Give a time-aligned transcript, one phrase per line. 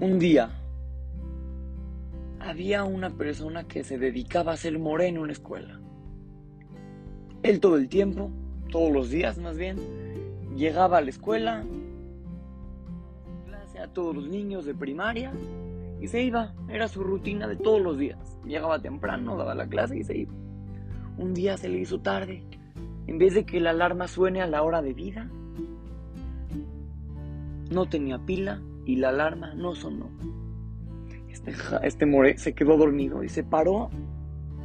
[0.00, 0.48] Un día
[2.38, 5.78] había una persona que se dedicaba a ser moreno en una escuela.
[7.42, 8.30] Él todo el tiempo,
[8.70, 9.76] todos los días más bien,
[10.56, 11.66] llegaba a la escuela,
[13.44, 15.34] clase a todos los niños de primaria
[16.00, 16.54] y se iba.
[16.70, 18.38] Era su rutina de todos los días.
[18.46, 20.32] Llegaba temprano, daba la clase y se iba.
[21.18, 22.42] Un día se le hizo tarde.
[23.06, 25.30] En vez de que la alarma suene a la hora de vida,
[27.70, 30.10] no tenía pila y la alarma no sonó.
[31.30, 31.54] Este,
[31.84, 33.88] este more se quedó dormido y se paró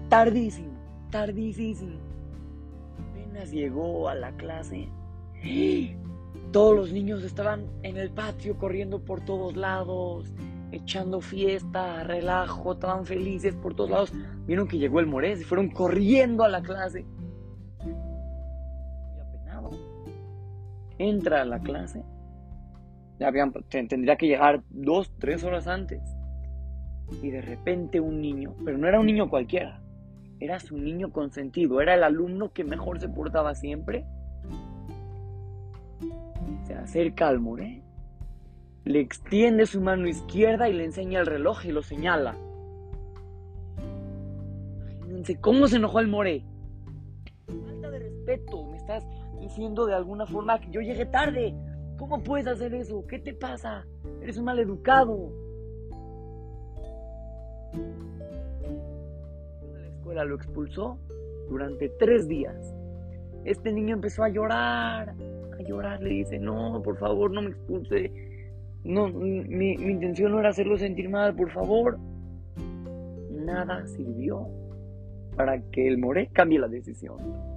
[0.10, 0.74] tardísimo,
[1.12, 2.00] tardísimo.
[3.12, 4.90] Apenas llegó a la clase.
[6.52, 10.34] Todos los niños estaban en el patio corriendo por todos lados,
[10.72, 14.14] echando fiesta, relajo, estaban felices por todos lados.
[14.48, 17.06] Vieron que llegó el Morés y fueron corriendo a la clase.
[19.22, 19.70] Apenado.
[20.98, 22.04] Entra a la clase
[23.24, 26.02] habían, tendría que llegar dos, tres horas antes.
[27.22, 29.82] Y de repente un niño, pero no era un niño cualquiera,
[30.40, 34.06] era su niño consentido, era el alumno que mejor se portaba siempre.
[36.66, 37.84] Se acerca al Moré,
[38.84, 42.36] le extiende su mano izquierda y le enseña el reloj y lo señala.
[44.98, 46.44] Imagínense cómo se enojó el Moré.
[47.48, 49.04] Falta de respeto, me estás
[49.40, 51.56] diciendo de alguna forma que yo llegué tarde.
[51.98, 53.06] ¿Cómo puedes hacer eso?
[53.08, 53.86] ¿Qué te pasa?
[54.22, 55.32] Eres un mal educado.
[59.74, 60.98] La escuela lo expulsó
[61.50, 62.76] durante tres días.
[63.46, 65.16] Este niño empezó a llorar,
[65.58, 66.02] a llorar.
[66.02, 68.12] Le dice, no, por favor, no me expulse.
[68.84, 71.98] No, mi, mi intención no era hacerlo sentir mal, por favor.
[73.32, 74.48] Nada sirvió
[75.36, 77.55] para que el Moré cambie la decisión.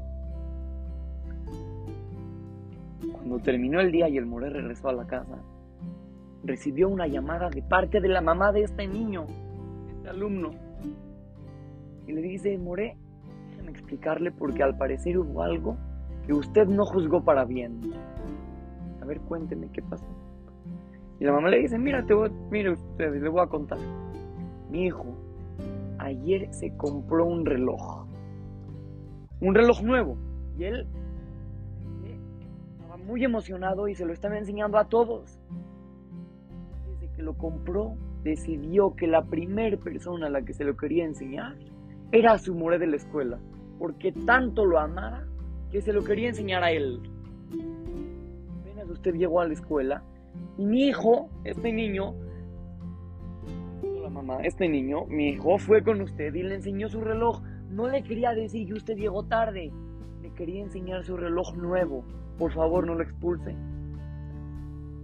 [3.28, 5.36] Cuando terminó el día y el Moré regresó a la casa,
[6.44, 9.26] recibió una llamada de parte de la mamá de este niño,
[9.86, 10.52] este alumno.
[12.06, 12.96] Y le dice, Moré,
[13.50, 15.76] déjame explicarle porque al parecer hubo algo
[16.26, 17.92] que usted no juzgó para bien.
[19.02, 20.06] A ver, cuénteme qué pasó.
[21.20, 23.78] Y la mamá le dice, mira, te voy, mire usted, le voy a contar.
[24.70, 25.04] Mi hijo
[25.98, 28.06] ayer se compró un reloj.
[29.42, 30.16] Un reloj nuevo.
[30.58, 30.86] Y él
[33.08, 35.40] muy emocionado y se lo estaba enseñando a todos.
[37.00, 41.06] Desde que lo compró, decidió que la primera persona a la que se lo quería
[41.06, 41.56] enseñar
[42.12, 43.40] era su more de la escuela,
[43.78, 45.24] porque tanto lo amaba
[45.70, 47.00] que se lo quería enseñar a él.
[48.60, 50.02] Apenas usted llegó a la escuela
[50.58, 52.14] y mi hijo, este niño,
[54.02, 57.40] la mamá, este niño, mi hijo fue con usted y le enseñó su reloj.
[57.70, 59.72] No le quería decir que usted llegó tarde,
[60.20, 62.04] le quería enseñar su reloj nuevo
[62.38, 63.54] por favor no lo expulse.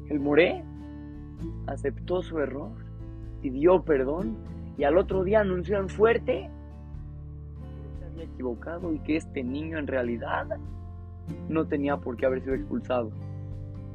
[0.09, 0.63] El Moré
[1.67, 2.73] aceptó su error,
[3.43, 4.37] pidió perdón
[4.77, 6.51] y al otro día anunció en fuerte
[7.93, 10.47] que se había equivocado y que este niño en realidad
[11.49, 13.11] no tenía por qué haber sido expulsado.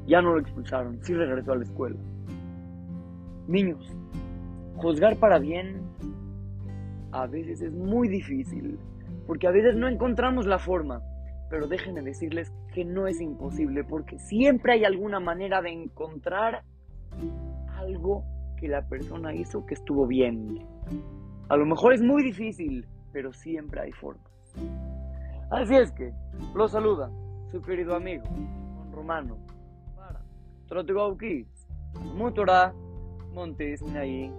[0.06, 1.98] Ya no lo expulsaron, sí regresó a la escuela.
[3.48, 3.96] Niños,
[4.76, 5.82] juzgar para bien
[7.12, 8.80] a veces es muy difícil,
[9.26, 11.02] porque a veces no encontramos la forma
[11.50, 16.64] pero déjenme decirles que no es imposible porque siempre hay alguna manera de encontrar
[17.76, 18.24] algo
[18.58, 20.66] que la persona hizo que estuvo bien.
[21.50, 24.32] A lo mejor es muy difícil, pero siempre hay formas.
[25.50, 26.14] Así es que,
[26.54, 27.10] lo saluda
[27.52, 29.38] su querido amigo, Juan Romano,
[29.96, 30.22] para
[30.68, 31.68] Trotego Kids,
[33.34, 34.32] Montes, ahí.